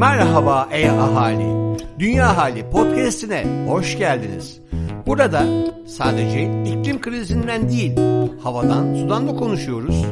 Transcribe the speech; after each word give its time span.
Merhaba 0.00 0.68
ey 0.72 0.90
ahali. 0.90 1.76
Dünya 1.98 2.36
Hali 2.36 2.70
podcast'ine 2.70 3.66
hoş 3.68 3.98
geldiniz. 3.98 4.60
Burada 5.06 5.44
sadece 5.86 6.42
iklim 6.64 7.00
krizinden 7.00 7.68
değil, 7.68 7.92
havadan, 8.42 8.94
sudan 8.94 9.28
da 9.28 9.36
konuşuyoruz. 9.36 10.04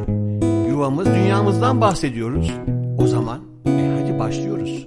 Yuvamız, 0.68 1.06
dünyamızdan 1.06 1.80
bahsediyoruz. 1.80 2.52
O 2.98 3.06
zaman 3.06 3.40
e 3.66 4.00
hadi 4.00 4.18
başlıyoruz. 4.18 4.86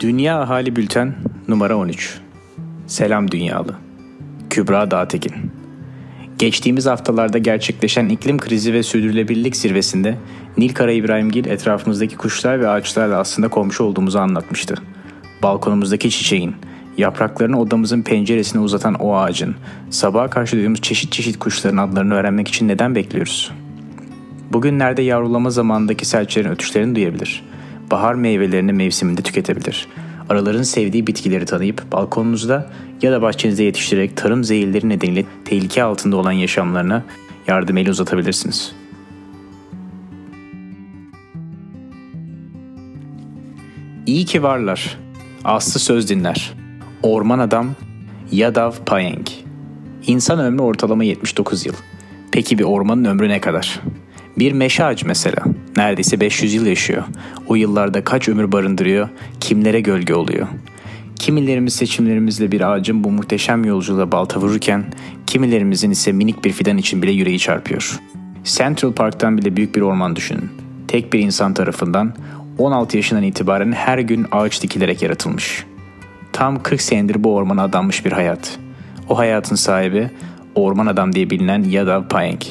Dünya 0.00 0.40
Ahali 0.40 0.76
Bülten 0.76 1.14
numara 1.48 1.76
13. 1.76 2.20
Selam 2.86 3.30
Dünyalı. 3.30 3.74
Kübra 4.50 4.90
Dağtekin. 4.90 5.61
Geçtiğimiz 6.42 6.86
haftalarda 6.86 7.38
gerçekleşen 7.38 8.08
iklim 8.08 8.38
krizi 8.38 8.72
ve 8.72 8.82
sürdürülebilirlik 8.82 9.56
zirvesinde 9.56 10.18
Nilkara 10.58 10.92
İbrahimgil 10.92 11.46
etrafımızdaki 11.46 12.16
kuşlar 12.16 12.60
ve 12.60 12.68
ağaçlarla 12.68 13.18
aslında 13.18 13.48
komşu 13.48 13.84
olduğumuzu 13.84 14.18
anlatmıştı. 14.18 14.74
Balkonumuzdaki 15.42 16.10
çiçeğin, 16.10 16.54
yapraklarını 16.98 17.60
odamızın 17.60 18.02
penceresine 18.02 18.62
uzatan 18.62 18.94
o 18.94 19.16
ağacın, 19.16 19.54
sabaha 19.90 20.30
karşı 20.30 20.56
duyduğumuz 20.56 20.80
çeşit 20.80 21.12
çeşit 21.12 21.38
kuşların 21.38 21.76
adlarını 21.76 22.14
öğrenmek 22.14 22.48
için 22.48 22.68
neden 22.68 22.94
bekliyoruz? 22.94 23.52
Bugünlerde 24.52 25.02
yavrulama 25.02 25.50
zamanındaki 25.50 26.06
serçelerin 26.06 26.52
ötüşlerini 26.52 26.94
duyabilir. 26.94 27.44
Bahar 27.90 28.14
meyvelerini 28.14 28.72
mevsiminde 28.72 29.22
tüketebilir. 29.22 29.88
Araların 30.28 30.62
sevdiği 30.62 31.06
bitkileri 31.06 31.44
tanıyıp 31.44 31.92
balkonunuzda 31.92 32.70
ya 33.02 33.12
da 33.12 33.22
bahçenizde 33.22 33.64
yetiştirerek 33.64 34.16
tarım 34.16 34.44
zehirleri 34.44 34.88
nedeniyle 34.88 35.24
tehlike 35.44 35.82
altında 35.82 36.16
olan 36.16 36.32
yaşamlarına 36.32 37.04
yardım 37.46 37.76
eli 37.76 37.90
uzatabilirsiniz. 37.90 38.72
İyi 44.06 44.24
ki 44.24 44.42
varlar. 44.42 44.98
Aslı 45.44 45.80
söz 45.80 46.08
dinler. 46.08 46.52
Orman 47.02 47.38
adam 47.38 47.70
Yadav 48.32 48.72
Payeng. 48.86 49.26
İnsan 50.06 50.38
ömrü 50.38 50.62
ortalama 50.62 51.04
79 51.04 51.66
yıl. 51.66 51.74
Peki 52.32 52.58
bir 52.58 52.64
ormanın 52.64 53.04
ömrü 53.04 53.28
ne 53.28 53.40
kadar? 53.40 53.80
Bir 54.38 54.52
meşe 54.52 54.84
ağacı 54.84 55.06
mesela. 55.06 55.44
Neredeyse 55.76 56.20
500 56.20 56.54
yıl 56.54 56.66
yaşıyor. 56.66 57.02
O 57.48 57.54
yıllarda 57.54 58.04
kaç 58.04 58.28
ömür 58.28 58.52
barındırıyor, 58.52 59.08
kimlere 59.40 59.80
gölge 59.80 60.14
oluyor. 60.14 60.46
Kimilerimiz 61.22 61.74
seçimlerimizle 61.74 62.52
bir 62.52 62.72
ağacın 62.72 63.04
bu 63.04 63.10
muhteşem 63.10 63.64
yolculuğa 63.64 64.12
balta 64.12 64.40
vururken, 64.40 64.84
kimilerimizin 65.26 65.90
ise 65.90 66.12
minik 66.12 66.44
bir 66.44 66.52
fidan 66.52 66.78
için 66.78 67.02
bile 67.02 67.10
yüreği 67.10 67.38
çarpıyor. 67.38 68.00
Central 68.44 68.92
Park'tan 68.92 69.38
bile 69.38 69.56
büyük 69.56 69.74
bir 69.74 69.80
orman 69.80 70.16
düşünün. 70.16 70.50
Tek 70.88 71.12
bir 71.12 71.18
insan 71.18 71.54
tarafından 71.54 72.14
16 72.58 72.96
yaşından 72.96 73.22
itibaren 73.22 73.72
her 73.72 73.98
gün 73.98 74.26
ağaç 74.32 74.62
dikilerek 74.62 75.02
yaratılmış. 75.02 75.66
Tam 76.32 76.62
40 76.62 76.82
senedir 76.82 77.24
bu 77.24 77.34
ormana 77.34 77.62
adanmış 77.62 78.04
bir 78.04 78.12
hayat. 78.12 78.58
O 79.08 79.18
hayatın 79.18 79.56
sahibi 79.56 80.10
Orman 80.54 80.86
Adam 80.86 81.12
diye 81.12 81.30
bilinen 81.30 81.62
Yadav 81.62 82.08
Payeng. 82.08 82.42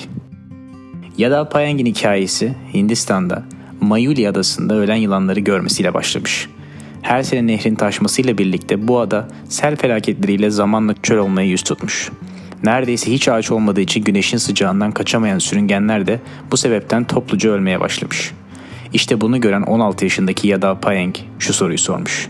Yadav 1.17 1.49
Payeng'in 1.49 1.85
hikayesi 1.85 2.55
Hindistan'da 2.73 3.43
Mayuli 3.81 4.29
adasında 4.29 4.75
ölen 4.75 4.95
yılanları 4.95 5.39
görmesiyle 5.39 5.93
başlamış. 5.93 6.47
Her 7.01 7.23
sene 7.23 7.47
nehrin 7.47 7.75
taşmasıyla 7.75 8.37
birlikte 8.37 8.87
bu 8.87 8.99
ada 8.99 9.27
sel 9.49 9.75
felaketleriyle 9.75 10.49
zamanla 10.49 10.95
çöl 11.03 11.17
olmaya 11.17 11.47
yüz 11.47 11.63
tutmuş. 11.63 12.11
Neredeyse 12.63 13.11
hiç 13.11 13.27
ağaç 13.27 13.51
olmadığı 13.51 13.81
için 13.81 14.03
güneşin 14.03 14.37
sıcağından 14.37 14.91
kaçamayan 14.91 15.39
sürüngenler 15.39 16.07
de 16.07 16.19
bu 16.51 16.57
sebepten 16.57 17.03
topluca 17.03 17.49
ölmeye 17.49 17.79
başlamış. 17.79 18.31
İşte 18.93 19.21
bunu 19.21 19.41
gören 19.41 19.61
16 19.61 20.05
yaşındaki 20.05 20.47
Yadav 20.47 20.79
Payeng 20.79 21.15
şu 21.39 21.53
soruyu 21.53 21.77
sormuş. 21.77 22.29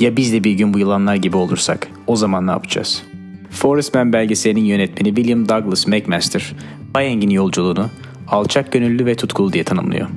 Ya 0.00 0.16
biz 0.16 0.32
de 0.32 0.44
bir 0.44 0.52
gün 0.52 0.74
bu 0.74 0.78
yılanlar 0.78 1.14
gibi 1.14 1.36
olursak 1.36 1.88
o 2.06 2.16
zaman 2.16 2.46
ne 2.46 2.50
yapacağız? 2.50 3.02
Forest 3.50 3.94
Man 3.94 4.12
belgeselinin 4.12 4.64
yönetmeni 4.64 5.14
William 5.14 5.48
Douglas 5.48 5.86
McMaster, 5.86 6.54
Payeng'in 6.94 7.30
yolculuğunu 7.30 7.90
alçak 8.28 8.72
gönüllü 8.72 9.06
ve 9.06 9.14
tutkulu 9.14 9.52
diye 9.52 9.64
tanımlıyor. 9.64 10.08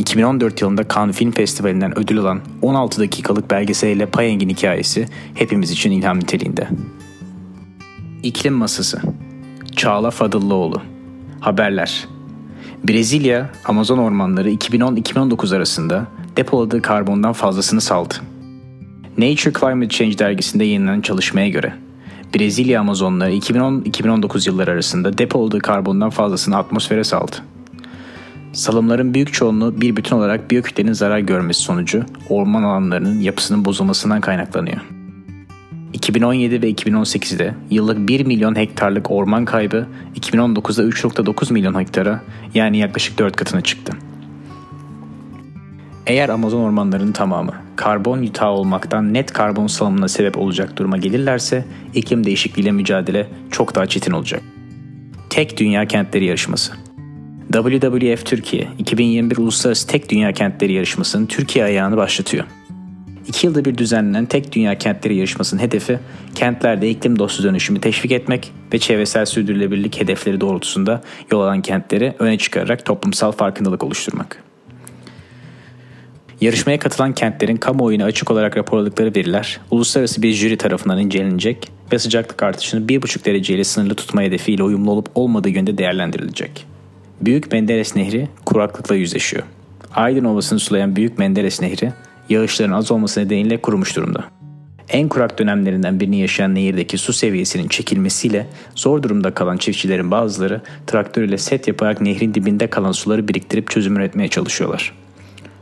2014 0.00 0.62
yılında 0.62 0.88
Cannes 0.94 1.16
Film 1.16 1.30
Festivali'nden 1.30 1.98
ödül 1.98 2.18
alan 2.18 2.40
16 2.62 3.00
dakikalık 3.00 3.50
belgeseliyle 3.50 4.06
Payeng'in 4.06 4.48
hikayesi 4.48 5.08
hepimiz 5.34 5.70
için 5.70 5.90
ilham 5.90 6.20
niteliğinde. 6.20 6.68
İklim 8.22 8.54
Masası 8.54 9.02
Çağla 9.76 10.10
Fadıllıoğlu 10.10 10.82
Haberler 11.40 12.08
Brezilya, 12.88 13.50
Amazon 13.64 13.98
ormanları 13.98 14.50
2010-2019 14.50 15.56
arasında 15.56 16.06
depoladığı 16.36 16.82
karbondan 16.82 17.32
fazlasını 17.32 17.80
saldı. 17.80 18.14
Nature 19.18 19.52
Climate 19.60 19.88
Change 19.88 20.18
dergisinde 20.18 20.64
yayınlanan 20.64 21.00
çalışmaya 21.00 21.48
göre 21.48 21.74
Brezilya 22.34 22.80
Amazonları 22.80 23.32
2010-2019 23.32 24.48
yılları 24.48 24.70
arasında 24.70 25.18
depoladığı 25.18 25.58
karbondan 25.58 26.10
fazlasını 26.10 26.56
atmosfere 26.56 27.04
saldı. 27.04 27.36
Salımların 28.52 29.14
büyük 29.14 29.32
çoğunluğu 29.32 29.80
bir 29.80 29.96
bütün 29.96 30.16
olarak 30.16 30.50
biyokütlenin 30.50 30.92
zarar 30.92 31.18
görmesi 31.18 31.60
sonucu 31.60 32.04
orman 32.28 32.62
alanlarının 32.62 33.20
yapısının 33.20 33.64
bozulmasından 33.64 34.20
kaynaklanıyor. 34.20 34.80
2017 35.92 36.62
ve 36.62 36.70
2018'de 36.70 37.54
yıllık 37.70 38.08
1 38.08 38.26
milyon 38.26 38.56
hektarlık 38.56 39.10
orman 39.10 39.44
kaybı 39.44 39.86
2019'da 40.20 40.82
3.9 40.82 41.52
milyon 41.52 41.80
hektara 41.80 42.22
yani 42.54 42.78
yaklaşık 42.78 43.18
4 43.18 43.36
katına 43.36 43.60
çıktı. 43.60 43.92
Eğer 46.06 46.28
Amazon 46.28 46.60
ormanlarının 46.60 47.12
tamamı 47.12 47.52
karbon 47.76 48.22
yutağı 48.22 48.50
olmaktan 48.50 49.14
net 49.14 49.32
karbon 49.32 49.66
salımına 49.66 50.08
sebep 50.08 50.38
olacak 50.38 50.76
duruma 50.76 50.96
gelirlerse 50.96 51.64
iklim 51.94 52.24
değişikliğiyle 52.24 52.72
mücadele 52.72 53.26
çok 53.50 53.74
daha 53.74 53.86
çetin 53.86 54.12
olacak. 54.12 54.42
Tek 55.30 55.56
Dünya 55.58 55.86
Kentleri 55.86 56.24
Yarışması 56.24 56.72
WWF 57.52 58.24
Türkiye 58.24 58.68
2021 58.78 59.36
Uluslararası 59.36 59.86
Tek 59.86 60.08
Dünya 60.08 60.32
Kentleri 60.32 60.72
Yarışması'nın 60.72 61.26
Türkiye 61.26 61.64
ayağını 61.64 61.96
başlatıyor. 61.96 62.44
İki 63.28 63.46
yılda 63.46 63.64
bir 63.64 63.78
düzenlenen 63.78 64.26
Tek 64.26 64.52
Dünya 64.52 64.78
Kentleri 64.78 65.16
Yarışması'nın 65.16 65.60
hedefi 65.60 65.98
kentlerde 66.34 66.90
iklim 66.90 67.18
dostu 67.18 67.42
dönüşümü 67.42 67.80
teşvik 67.80 68.12
etmek 68.12 68.52
ve 68.72 68.78
çevresel 68.78 69.24
sürdürülebilirlik 69.24 70.00
hedefleri 70.00 70.40
doğrultusunda 70.40 71.02
yol 71.32 71.40
alan 71.40 71.62
kentleri 71.62 72.14
öne 72.18 72.38
çıkararak 72.38 72.84
toplumsal 72.84 73.32
farkındalık 73.32 73.84
oluşturmak. 73.84 74.42
Yarışmaya 76.40 76.78
katılan 76.78 77.14
kentlerin 77.14 77.56
kamuoyuna 77.56 78.04
açık 78.04 78.30
olarak 78.30 78.56
raporladıkları 78.56 79.14
veriler 79.16 79.60
uluslararası 79.70 80.22
bir 80.22 80.32
jüri 80.32 80.56
tarafından 80.56 80.98
incelenecek 80.98 81.68
ve 81.92 81.98
sıcaklık 81.98 82.42
artışını 82.42 82.86
1,5 82.86 83.24
dereceyle 83.24 83.64
sınırlı 83.64 83.94
tutma 83.94 84.22
hedefiyle 84.22 84.62
uyumlu 84.62 84.90
olup 84.90 85.08
olmadığı 85.14 85.48
yönde 85.48 85.78
değerlendirilecek. 85.78 86.69
Büyük 87.20 87.52
Menderes 87.52 87.96
Nehri 87.96 88.28
kuraklıkla 88.44 88.94
yüzleşiyor. 88.94 89.42
Aydın 89.94 90.24
Ovası'nı 90.24 90.58
sulayan 90.58 90.96
Büyük 90.96 91.18
Menderes 91.18 91.60
Nehri 91.60 91.92
yağışların 92.28 92.72
az 92.72 92.90
olması 92.90 93.20
nedeniyle 93.20 93.56
kurumuş 93.56 93.96
durumda. 93.96 94.24
En 94.88 95.08
kurak 95.08 95.38
dönemlerinden 95.38 96.00
birini 96.00 96.20
yaşayan 96.20 96.54
nehirdeki 96.54 96.98
su 96.98 97.12
seviyesinin 97.12 97.68
çekilmesiyle 97.68 98.46
zor 98.76 99.02
durumda 99.02 99.34
kalan 99.34 99.56
çiftçilerin 99.56 100.10
bazıları 100.10 100.60
traktör 100.86 101.22
ile 101.22 101.38
set 101.38 101.68
yaparak 101.68 102.00
nehrin 102.00 102.34
dibinde 102.34 102.66
kalan 102.66 102.92
suları 102.92 103.28
biriktirip 103.28 103.70
çözüm 103.70 103.96
üretmeye 103.96 104.28
çalışıyorlar. 104.28 104.92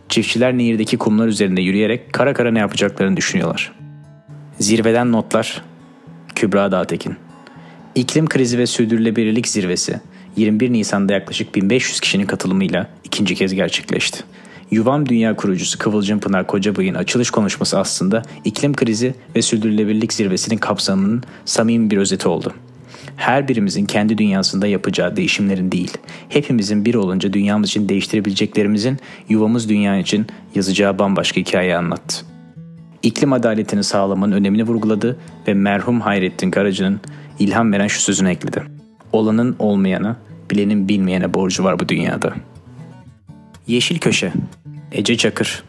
Çiftçiler 0.09 0.59
nehirdeki 0.59 0.99
kumlar 0.99 1.27
üzerinde 1.27 1.61
yürüyerek 1.61 2.13
kara 2.13 2.35
kara 2.35 2.51
ne 2.51 2.59
yapacaklarını 2.59 3.17
düşünüyorlar. 3.17 3.73
Zirveden 4.59 5.13
notlar 5.13 5.63
Kübra 6.35 6.73
Dağtekin 6.73 7.17
İklim 7.95 8.27
krizi 8.27 8.59
ve 8.59 8.67
sürdürülebilirlik 8.67 9.49
zirvesi 9.49 10.01
21 10.39 10.73
Nisan'da 10.73 11.13
yaklaşık 11.13 11.55
1500 11.55 12.01
kişinin 12.01 12.27
katılımıyla 12.27 12.87
ikinci 13.05 13.35
kez 13.35 13.55
gerçekleşti. 13.55 14.25
Yuvam 14.71 15.09
Dünya 15.09 15.37
kurucusu 15.37 15.79
Kıvılcım 15.79 16.21
Pınar 16.21 16.47
Kocabıyık'ın 16.47 16.99
açılış 16.99 17.31
konuşması 17.31 17.79
aslında 17.79 18.23
iklim 18.45 18.75
krizi 18.75 19.15
ve 19.37 19.43
sürdürülebilirlik 19.43 20.13
zirvesinin 20.13 20.57
kapsamının 20.57 21.23
samimi 21.45 21.91
bir 21.91 21.97
özeti 21.97 22.29
oldu. 22.29 22.55
Her 23.17 23.49
birimizin 23.49 23.87
kendi 23.87 24.19
dünyasında 24.19 24.67
yapacağı 24.67 25.17
değişimlerin 25.17 25.73
değil, 25.73 25.93
hepimizin 26.29 26.85
bir 26.85 26.95
olunca 26.95 27.33
dünyamız 27.33 27.69
için 27.69 27.89
değiştirebileceklerimizin 27.89 28.99
yuvamız 29.29 29.69
dünya 29.69 29.99
için 29.99 30.27
yazacağı 30.55 30.99
bambaşka 30.99 31.41
hikaye 31.41 31.77
anlattı. 31.77 32.17
İklim 33.03 33.33
adaletini 33.33 33.85
sağlamanın 33.85 34.33
önemini 34.33 34.63
vurguladı 34.63 35.17
ve 35.49 35.55
merhum 35.55 36.01
Hayrettin 36.01 36.51
Karaca'nın 36.51 37.01
ilham 37.39 37.73
veren 37.73 37.87
şu 37.87 38.01
sözünü 38.01 38.31
ekledi. 38.31 38.63
Olanın 39.13 39.57
olmayana, 39.59 40.17
bilenin 40.51 40.89
bilmeyene 40.89 41.35
borcu 41.35 41.65
var 41.65 41.79
bu 41.79 41.89
dünyada. 41.89 42.33
Yeşil 43.67 43.99
Köşe 43.99 44.33
Ece 44.93 45.17
Çakır 45.17 45.63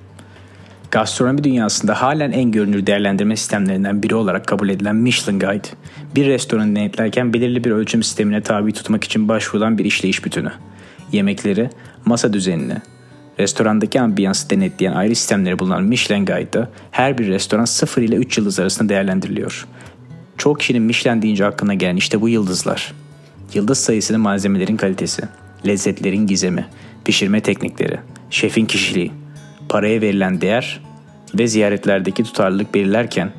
Gastronomi 0.91 1.43
dünyasında 1.43 2.01
halen 2.01 2.31
en 2.31 2.51
görünür 2.51 2.85
değerlendirme 2.85 3.35
sistemlerinden 3.35 4.03
biri 4.03 4.15
olarak 4.15 4.47
kabul 4.47 4.69
edilen 4.69 4.95
Michelin 4.95 5.39
Guide, 5.39 5.67
bir 6.15 6.25
restoranı 6.25 6.75
denetlerken 6.75 7.33
belirli 7.33 7.63
bir 7.63 7.71
ölçüm 7.71 8.03
sistemine 8.03 8.41
tabi 8.41 8.71
tutmak 8.71 9.03
için 9.03 9.27
başvurulan 9.27 9.77
bir 9.77 9.85
işleyiş 9.85 10.25
bütünü. 10.25 10.51
Yemekleri, 11.11 11.69
masa 12.05 12.33
düzenini, 12.33 12.77
restorandaki 13.39 14.01
ambiyansı 14.01 14.49
denetleyen 14.49 14.93
ayrı 14.93 15.15
sistemleri 15.15 15.59
bulunan 15.59 15.83
Michelin 15.83 16.25
Guide'da 16.25 16.69
her 16.91 17.17
bir 17.17 17.27
restoran 17.27 17.65
0 17.65 18.01
ile 18.01 18.15
3 18.15 18.37
yıldız 18.37 18.59
arasında 18.59 18.89
değerlendiriliyor. 18.89 19.67
Çok 20.37 20.59
kişinin 20.59 20.81
Michelin 20.81 21.21
deyince 21.21 21.45
aklına 21.45 21.73
gelen 21.73 21.95
işte 21.95 22.21
bu 22.21 22.29
yıldızlar. 22.29 22.93
Yıldız 23.53 23.77
sayısını 23.77 24.19
malzemelerin 24.19 24.77
kalitesi, 24.77 25.21
lezzetlerin 25.67 26.27
gizemi, 26.27 26.67
pişirme 27.05 27.41
teknikleri, 27.41 27.99
şefin 28.29 28.65
kişiliği, 28.65 29.11
paraya 29.69 30.01
verilen 30.01 30.41
değer 30.41 30.81
ve 31.35 31.47
ziyaretlerdeki 31.47 32.23
tutarlılık 32.23 32.73
belirlerken 32.73 33.31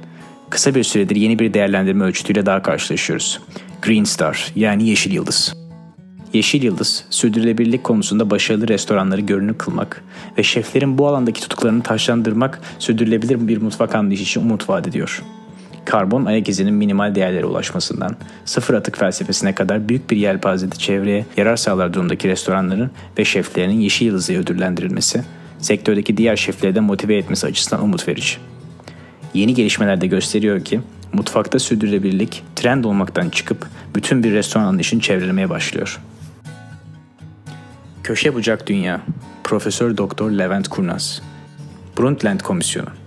kısa 0.51 0.75
bir 0.75 0.83
süredir 0.83 1.17
yeni 1.17 1.39
bir 1.39 1.55
değerlendirme 1.55 2.05
ölçütüyle 2.05 2.47
daha 2.47 2.63
karşılaşıyoruz. 2.63 3.41
Green 3.83 4.05
Star 4.05 4.53
yani 4.57 4.89
Yeşil 4.89 5.13
Yıldız. 5.13 5.55
Yeşil 6.33 6.63
Yıldız, 6.63 7.05
sürdürülebilirlik 7.11 7.85
konusunda 7.85 8.31
başarılı 8.31 8.69
restoranları 8.69 9.21
görünür 9.21 9.59
kılmak 9.59 10.05
ve 10.39 10.43
şeflerin 10.43 10.99
bu 10.99 11.09
alandaki 11.09 11.41
tutuklarını 11.41 11.83
taşlandırmak 11.83 12.61
sürdürülebilir 12.79 13.49
bir 13.49 13.63
mutfak 13.63 13.95
anlayışı 13.95 14.23
için 14.23 14.41
umut 14.41 14.69
vaat 14.69 14.89
ediyor. 14.89 15.23
Karbon 15.91 16.25
ayak 16.25 16.49
izinin 16.49 16.75
minimal 16.75 17.15
değerlere 17.15 17.45
ulaşmasından, 17.45 18.17
sıfır 18.45 18.75
atık 18.75 18.99
felsefesine 18.99 19.55
kadar 19.55 19.89
büyük 19.89 20.11
bir 20.11 20.17
yelpazede 20.17 20.77
çevreye 20.77 21.27
yarar 21.37 21.57
sağlar 21.57 21.95
durumdaki 21.95 22.29
restoranların 22.29 22.91
ve 23.19 23.25
şeflerinin 23.25 23.81
Yeşil 23.81 24.07
Yıldız'ı 24.07 24.33
ödüllendirilmesi, 24.33 25.25
sektördeki 25.59 26.17
diğer 26.17 26.37
şefleri 26.37 26.75
de 26.75 26.81
motive 26.81 27.17
etmesi 27.17 27.47
açısından 27.47 27.85
umut 27.85 28.09
verici. 28.09 28.37
Yeni 29.35 29.55
gelişmeler 29.55 30.01
de 30.01 30.07
gösteriyor 30.07 30.65
ki 30.65 30.81
mutfakta 31.13 31.59
sürdürülebilirlik 31.59 32.43
trend 32.57 32.85
olmaktan 32.85 33.29
çıkıp 33.29 33.67
bütün 33.95 34.25
bir 34.25 34.33
restoran 34.33 34.65
anlayışını 34.65 35.01
çevrelemeye 35.01 35.51
başlıyor. 35.51 36.01
Köşe 38.03 38.35
Bucak 38.35 38.67
Dünya 38.67 39.01
Profesör 39.45 39.97
Doktor 39.97 40.31
Levent 40.31 40.69
Kurnaz 40.69 41.23
Brundtland 41.99 42.41
Komisyonu 42.41 43.00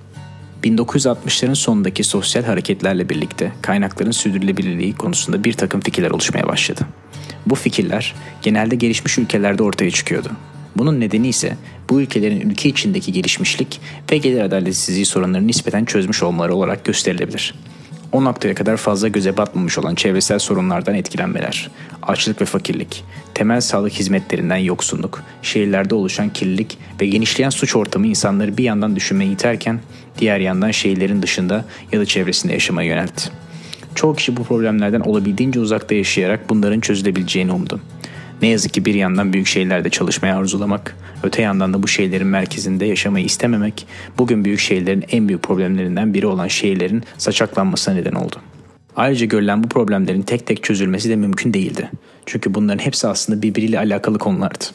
1960'ların 0.64 1.56
sonundaki 1.56 2.04
sosyal 2.04 2.44
hareketlerle 2.44 3.10
birlikte 3.10 3.52
kaynakların 3.62 4.12
sürdürülebilirliği 4.12 4.96
konusunda 4.96 5.44
bir 5.44 5.54
takım 5.54 5.82
fikirler 5.82 6.12
oluşmaya 6.12 6.48
başladı. 6.48 6.82
Bu 7.46 7.56
fikirler 7.56 8.16
genelde 8.42 8.76
gelişmiş 8.76 9.18
ülkelerde 9.18 9.64
ortaya 9.64 9.92
çıkıyordu. 9.92 10.30
Bunun 10.76 11.00
nedeni 11.00 11.28
ise 11.28 11.58
bu 11.90 12.02
ülkelerin 12.02 12.50
ülke 12.50 12.70
içindeki 12.70 13.12
gelişmişlik 13.12 13.82
ve 14.12 14.18
gelir 14.18 14.42
adaletsizliği 14.42 15.06
sorunlarını 15.06 15.48
nispeten 15.48 15.86
çözmüş 15.86 16.24
olmaları 16.24 16.56
olarak 16.56 16.86
gösterilebilir. 16.86 17.54
O 18.12 18.24
noktaya 18.24 18.56
kadar 18.56 18.78
fazla 18.78 19.08
göze 19.08 19.38
batmamış 19.38 19.78
olan 19.78 19.96
çevresel 19.96 20.40
sorunlardan 20.40 20.96
etkilenmeler, 20.96 21.70
açlık 22.02 22.42
ve 22.42 22.46
fakirlik, 22.46 23.04
temel 23.34 23.62
sağlık 23.62 23.94
hizmetlerinden 23.94 24.58
yoksunluk, 24.58 25.24
şehirlerde 25.42 25.96
oluşan 25.96 26.30
kirlilik 26.30 26.78
ve 27.02 27.06
genişleyen 27.08 27.50
suç 27.50 27.76
ortamı 27.76 28.08
insanları 28.08 28.58
bir 28.58 28.64
yandan 28.64 28.96
düşünmeye 28.96 29.32
iterken 29.32 29.80
diğer 30.18 30.40
yandan 30.40 30.72
şehirlerin 30.72 31.22
dışında 31.22 31.66
ya 31.92 32.00
da 32.00 32.06
çevresinde 32.06 32.54
yaşamaya 32.54 32.90
yöneltti. 32.90 33.30
Çoğu 33.96 34.16
kişi 34.16 34.38
bu 34.38 34.44
problemlerden 34.44 35.00
olabildiğince 35.00 35.60
uzakta 35.60 35.96
yaşayarak 35.96 36.50
bunların 36.50 36.80
çözülebileceğini 36.80 37.52
umdu. 37.52 37.80
Ne 38.42 38.48
yazık 38.48 38.74
ki 38.74 38.86
bir 38.86 38.94
yandan 38.94 39.34
büyük 39.34 39.48
şehirlerde 39.48 39.90
çalışmayı 39.90 40.36
arzulamak, 40.36 40.96
öte 41.24 41.42
yandan 41.42 41.74
da 41.74 41.84
bu 41.84 41.88
şehirlerin 41.88 42.28
merkezinde 42.28 42.86
yaşamayı 42.86 43.26
istememek, 43.26 43.88
bugün 44.18 44.46
büyük 44.46 44.60
şehirlerin 44.60 45.04
en 45.12 45.28
büyük 45.28 45.44
problemlerinden 45.44 46.14
biri 46.14 46.28
olan 46.28 46.48
şehirlerin 46.48 47.04
saçaklanmasına 47.18 47.94
neden 47.94 48.12
oldu. 48.12 48.36
Ayrıca 48.96 49.26
görülen 49.26 49.64
bu 49.64 49.68
problemlerin 49.68 50.22
tek 50.22 50.48
tek 50.48 50.64
çözülmesi 50.64 51.10
de 51.10 51.16
mümkün 51.16 51.54
değildi. 51.54 51.92
Çünkü 52.26 52.54
bunların 52.54 52.86
hepsi 52.86 53.08
aslında 53.08 53.42
birbiriyle 53.42 53.80
alakalı 53.80 54.18
konulardı. 54.18 54.66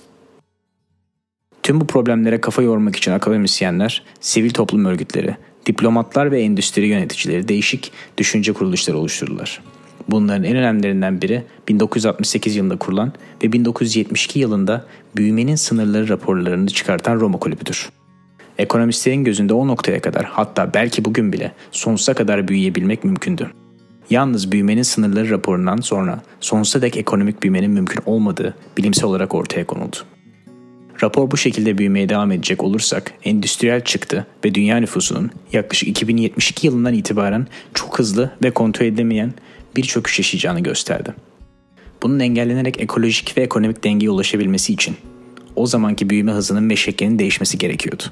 Tüm 1.69 1.81
bu 1.81 1.87
problemlere 1.87 2.41
kafa 2.41 2.63
yormak 2.63 2.97
için 2.97 3.13
akademisyenler, 3.13 4.03
sivil 4.21 4.51
toplum 4.51 4.85
örgütleri, 4.85 5.37
diplomatlar 5.67 6.33
ve 6.33 6.43
endüstri 6.43 6.87
yöneticileri 6.87 7.49
değişik 7.49 7.93
düşünce 8.19 8.53
kuruluşları 8.53 8.99
oluşturdular. 8.99 9.63
Bunların 10.09 10.45
en 10.45 10.57
önemlilerinden 10.57 11.23
biri 11.23 11.43
1968 11.69 12.57
yılında 12.57 12.77
kurulan 12.77 13.13
ve 13.45 13.53
1972 13.53 14.39
yılında 14.39 14.87
büyümenin 15.17 15.55
sınırları 15.57 16.09
raporlarını 16.09 16.67
çıkartan 16.67 17.21
Roma 17.21 17.39
Kulübü'dür. 17.39 17.89
Ekonomistlerin 18.59 19.25
gözünde 19.25 19.55
o 19.55 19.67
noktaya 19.67 20.01
kadar 20.01 20.25
hatta 20.25 20.75
belki 20.75 21.05
bugün 21.05 21.33
bile 21.33 21.53
sonsuza 21.71 22.15
kadar 22.15 22.49
büyüyebilmek 22.49 23.05
mümkündü. 23.05 23.51
Yalnız 24.11 24.53
büyümenin 24.53 24.83
sınırları 24.83 25.31
raporundan 25.31 25.77
sonra 25.77 26.23
sonsuza 26.41 26.83
dek 26.83 26.97
ekonomik 26.97 27.43
büyümenin 27.43 27.71
mümkün 27.71 28.03
olmadığı 28.07 28.55
bilimsel 28.77 29.05
olarak 29.05 29.35
ortaya 29.35 29.67
konuldu. 29.67 29.97
Rapor 31.03 31.31
bu 31.31 31.37
şekilde 31.37 31.79
büyümeye 31.79 32.09
devam 32.09 32.33
edecek 32.33 32.65
olursak 32.65 33.13
endüstriyel 33.25 33.85
çıktı 33.85 34.27
ve 34.45 34.55
dünya 34.55 34.77
nüfusunun 34.77 35.31
yaklaşık 35.53 35.89
2072 35.89 36.67
yılından 36.67 36.95
itibaren 36.95 37.47
çok 37.75 37.99
hızlı 37.99 38.31
ve 38.45 38.51
kontrol 38.51 38.87
edilemeyen 38.87 39.33
bir 39.77 39.83
çöküş 39.83 40.19
yaşayacağını 40.19 40.61
gösterdi. 40.61 41.15
Bunun 42.03 42.21
engellenerek 42.21 42.81
ekolojik 42.81 43.39
ve 43.39 43.43
ekonomik 43.43 43.85
dengeye 43.85 44.11
ulaşabilmesi 44.11 44.73
için 44.73 44.97
o 45.57 45.67
zamanki 45.67 46.11
büyüme 46.11 46.33
hızının 46.33 46.71
ve 46.71 46.77
şeklinin 46.77 47.19
değişmesi 47.19 47.59
gerekiyordu. 47.59 48.03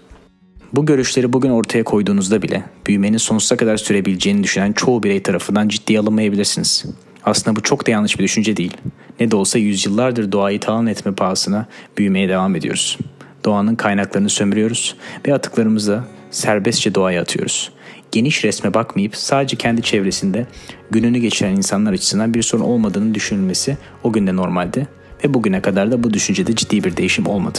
Bu 0.73 0.87
görüşleri 0.87 1.33
bugün 1.33 1.50
ortaya 1.50 1.85
koyduğunuzda 1.85 2.43
bile 2.43 2.65
büyümenin 2.87 3.19
sonsuza 3.19 3.56
kadar 3.56 3.77
sürebileceğini 3.77 4.43
düşünen 4.43 4.73
çoğu 4.73 5.03
birey 5.03 5.23
tarafından 5.23 5.69
ciddiye 5.69 6.00
alınmayabilirsiniz. 6.00 6.85
Aslında 7.25 7.56
bu 7.56 7.62
çok 7.62 7.87
da 7.87 7.91
yanlış 7.91 8.19
bir 8.19 8.25
düşünce 8.25 8.56
değil. 8.56 8.77
Ne 9.20 9.30
de 9.30 9.36
olsa 9.36 9.58
yüzyıllardır 9.58 10.32
doğayı 10.32 10.60
talan 10.60 10.86
etme 10.86 11.12
pahasına 11.12 11.66
büyümeye 11.98 12.28
devam 12.28 12.56
ediyoruz. 12.56 12.98
Doğanın 13.44 13.74
kaynaklarını 13.74 14.30
sömürüyoruz 14.30 14.96
ve 15.26 15.34
atıklarımızı 15.34 16.00
serbestçe 16.30 16.94
doğaya 16.94 17.22
atıyoruz. 17.22 17.70
Geniş 18.12 18.44
resme 18.44 18.74
bakmayıp 18.74 19.16
sadece 19.16 19.56
kendi 19.56 19.82
çevresinde 19.82 20.46
gününü 20.90 21.18
geçiren 21.18 21.56
insanlar 21.56 21.92
açısından 21.92 22.34
bir 22.34 22.42
sorun 22.42 22.62
olmadığını 22.62 23.14
düşünülmesi 23.14 23.78
o 24.04 24.12
günde 24.12 24.36
normaldi 24.36 24.88
ve 25.24 25.34
bugüne 25.34 25.62
kadar 25.62 25.92
da 25.92 26.02
bu 26.02 26.12
düşüncede 26.14 26.54
ciddi 26.56 26.84
bir 26.84 26.96
değişim 26.96 27.26
olmadı. 27.26 27.58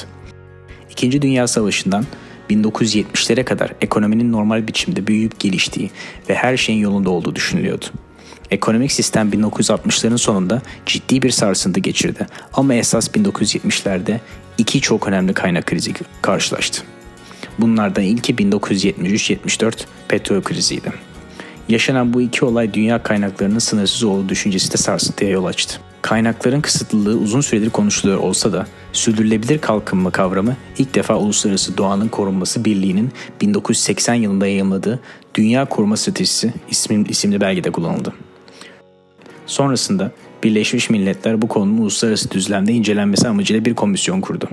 İkinci 0.92 1.21
Dünya 1.21 1.48
Savaşı'ndan 1.48 2.06
1970'lere 2.50 3.44
kadar 3.44 3.74
ekonominin 3.81 4.31
normal 4.31 4.68
biçimde 4.68 5.07
büyüyüp 5.07 5.39
geliştiği 5.39 5.92
ve 6.30 6.36
her 6.36 6.57
şeyin 6.57 6.80
yolunda 6.80 7.09
olduğu 7.09 7.36
düşünülüyordu. 7.36 7.86
Ekonomik 8.52 8.92
sistem 8.92 9.30
1960'ların 9.30 10.18
sonunda 10.18 10.62
ciddi 10.86 11.22
bir 11.22 11.30
sarsıntı 11.30 11.80
geçirdi 11.80 12.28
ama 12.54 12.74
esas 12.74 13.10
1970'lerde 13.10 14.20
iki 14.58 14.82
çok 14.82 15.08
önemli 15.08 15.34
kaynak 15.34 15.66
krizi 15.66 15.94
karşılaştı. 16.21 16.83
Bunlardan 17.60 18.04
ilki 18.04 18.36
1973-74 18.36 19.74
petrol 20.07 20.42
kriziydi. 20.42 20.94
Yaşanan 21.69 22.14
bu 22.14 22.21
iki 22.21 22.45
olay 22.45 22.74
dünya 22.74 23.04
kaynaklarının 23.04 23.60
sınırsız 23.60 24.04
olduğu 24.04 24.30
düşüncesi 24.30 24.74
de 24.74 24.78
sarsıntıya 24.78 25.31
yol 25.31 25.45
açtı. 25.45 25.80
Kaynakların 26.02 26.62
kısıtlılığı 26.62 27.18
uzun 27.18 27.42
süredir 27.42 27.69
konuşuluyor 27.69 28.19
olsa 28.19 28.54
da 28.54 28.68
sürdürülebilir 28.94 29.57
kalkınma 29.57 30.12
kavramı 30.12 30.56
ilk 30.78 30.95
defa 30.95 31.16
Uluslararası 31.16 31.78
Doğanın 31.78 32.07
Korunması 32.07 32.66
Birliği'nin 32.66 33.12
1980 33.42 34.14
yılında 34.14 34.48
yayınladığı 34.48 35.00
Dünya 35.36 35.66
Koruma 35.66 35.98
Stratejisi 35.98 36.54
isimli 37.10 37.42
belgede 37.42 37.71
kullanıldı. 37.71 38.14
Sonrasında 39.47 40.11
Birleşmiş 40.44 40.89
Milletler 40.89 41.42
bu 41.42 41.47
konunun 41.47 41.77
uluslararası 41.77 42.31
düzlemde 42.31 42.73
incelenmesi 42.73 43.27
amacıyla 43.27 43.66
bir 43.66 43.73
komisyon 43.73 44.21
kurdu. 44.21 44.49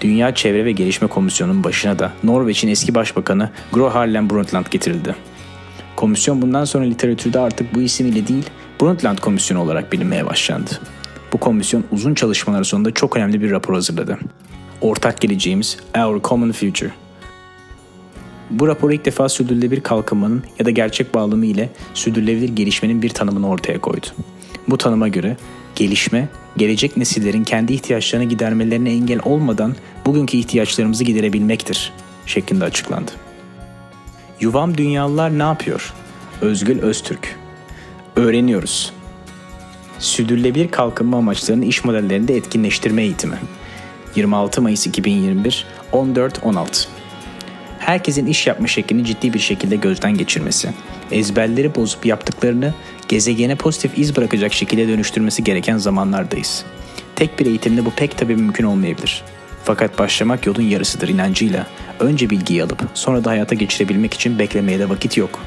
Dünya 0.00 0.34
Çevre 0.34 0.64
ve 0.64 0.72
Gelişme 0.72 1.08
Komisyonu'nun 1.08 1.64
başına 1.64 1.98
da 1.98 2.12
Norveç'in 2.24 2.68
eski 2.68 2.94
başbakanı 2.94 3.50
Gro 3.72 3.90
Harlem 3.90 4.30
Brundtland 4.30 4.66
getirildi. 4.70 5.14
Komisyon 5.96 6.42
bundan 6.42 6.64
sonra 6.64 6.84
literatürde 6.84 7.38
artık 7.38 7.74
bu 7.74 7.80
isim 7.82 8.06
ile 8.06 8.26
değil 8.26 8.44
Brundtland 8.80 9.18
Komisyonu 9.18 9.62
olarak 9.62 9.92
bilinmeye 9.92 10.26
başlandı. 10.26 10.70
Bu 11.32 11.38
komisyon 11.38 11.84
uzun 11.92 12.14
çalışmalar 12.14 12.64
sonunda 12.64 12.90
çok 12.90 13.16
önemli 13.16 13.42
bir 13.42 13.50
rapor 13.50 13.74
hazırladı. 13.74 14.18
Ortak 14.80 15.20
geleceğimiz 15.20 15.78
Our 15.98 16.22
Common 16.22 16.52
Future. 16.52 17.03
Bu 18.50 18.68
rapor 18.68 18.90
ilk 18.90 19.04
defa 19.04 19.28
sürdürülebilir 19.28 19.80
kalkınmanın 19.80 20.42
ya 20.58 20.66
da 20.66 20.70
gerçek 20.70 21.14
bağlamı 21.14 21.46
ile 21.46 21.70
sürdürülebilir 21.94 22.48
gelişmenin 22.48 23.02
bir 23.02 23.08
tanımını 23.08 23.48
ortaya 23.48 23.80
koydu. 23.80 24.06
Bu 24.68 24.78
tanıma 24.78 25.08
göre 25.08 25.36
gelişme, 25.74 26.28
gelecek 26.56 26.96
nesillerin 26.96 27.44
kendi 27.44 27.72
ihtiyaçlarını 27.72 28.24
gidermelerine 28.24 28.92
engel 28.92 29.20
olmadan 29.24 29.74
bugünkü 30.06 30.36
ihtiyaçlarımızı 30.36 31.04
giderebilmektir 31.04 31.92
şeklinde 32.26 32.64
açıklandı. 32.64 33.10
Yuvam 34.40 34.78
Dünyalılar 34.78 35.38
ne 35.38 35.42
yapıyor? 35.42 35.94
Özgül 36.40 36.82
Öztürk 36.82 37.36
Öğreniyoruz. 38.16 38.92
Sürdürülebilir 39.98 40.70
kalkınma 40.70 41.16
amaçlarını 41.16 41.64
iş 41.64 41.84
modellerinde 41.84 42.36
etkinleştirme 42.36 43.02
eğitimi. 43.02 43.36
26 44.16 44.62
Mayıs 44.62 44.86
2021 44.86 45.66
14-16 45.92 46.86
herkesin 47.84 48.26
iş 48.26 48.46
yapma 48.46 48.66
şeklini 48.66 49.04
ciddi 49.04 49.34
bir 49.34 49.38
şekilde 49.38 49.76
gözden 49.76 50.16
geçirmesi, 50.16 50.68
ezberleri 51.10 51.74
bozup 51.74 52.06
yaptıklarını 52.06 52.74
gezegene 53.08 53.56
pozitif 53.56 53.98
iz 53.98 54.16
bırakacak 54.16 54.52
şekilde 54.52 54.88
dönüştürmesi 54.88 55.44
gereken 55.44 55.76
zamanlardayız. 55.76 56.64
Tek 57.16 57.38
bir 57.38 57.46
eğitimde 57.46 57.84
bu 57.84 57.90
pek 57.90 58.18
tabii 58.18 58.36
mümkün 58.36 58.64
olmayabilir. 58.64 59.22
Fakat 59.64 59.98
başlamak 59.98 60.46
yolun 60.46 60.62
yarısıdır 60.62 61.08
inancıyla 61.08 61.66
önce 62.00 62.30
bilgiyi 62.30 62.64
alıp 62.64 62.88
sonra 62.94 63.24
da 63.24 63.30
hayata 63.30 63.54
geçirebilmek 63.54 64.14
için 64.14 64.38
beklemeye 64.38 64.78
de 64.78 64.88
vakit 64.88 65.16
yok. 65.16 65.40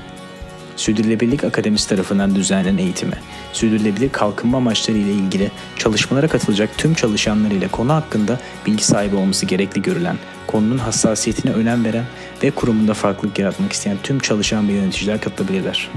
Sürdürülebilirlik 0.78 1.44
Akademisi 1.44 1.90
tarafından 1.90 2.36
düzenlenen 2.36 2.78
eğitime, 2.78 3.18
sürdürülebilir 3.54 4.10
kalkınma 4.10 4.58
amaçları 4.58 4.98
ile 4.98 5.12
ilgili 5.12 5.52
çalışmalara 5.78 6.28
katılacak 6.28 6.78
tüm 6.78 6.94
çalışanlar 6.94 7.52
ile 7.52 7.68
konu 7.68 7.94
hakkında 7.94 8.40
bilgi 8.66 8.84
sahibi 8.84 9.16
olması 9.16 9.46
gerekli 9.46 9.82
görülen, 9.82 10.18
konunun 10.48 10.78
hassasiyetine 10.78 11.52
önem 11.52 11.86
veren 11.86 12.06
ve 12.44 12.52
kurumunda 12.52 12.94
farklılık 12.94 13.40
yaratmak 13.40 13.74
isteyen 13.74 13.98
tüm 14.04 14.20
çalışan 14.20 14.68
ve 14.68 14.74
yöneticiler 14.74 15.22
katılabilirler. 15.22 15.90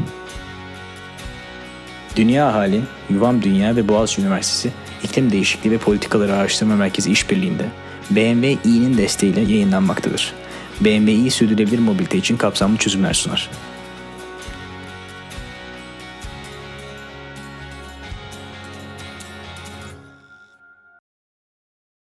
Dünya 2.17 2.55
Hali, 2.55 2.81
Yuvam 3.11 3.43
Dünya 3.43 3.77
ve 3.77 3.89
Boğaziçi 3.89 4.23
Üniversitesi 4.23 4.71
İklim 5.03 5.33
Değişikliği 5.33 5.71
ve 5.71 5.79
Politikaları 5.79 6.35
Araştırma 6.35 6.77
Merkezi 6.77 7.11
işbirliğinde 7.11 7.65
BMW 8.11 8.57
İ'nin 8.65 8.99
desteğiyle 8.99 9.41
yayınlanmaktadır. 9.41 10.33
BMW 10.81 11.13
İ 11.13 11.31
sürdürülebilir 11.31 11.79
mobilite 11.79 12.19
için 12.19 12.37
kapsamlı 12.37 12.77
çözümler 12.77 13.15
sunar. 13.15 13.51